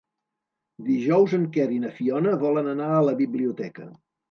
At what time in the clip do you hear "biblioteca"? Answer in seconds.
3.23-3.91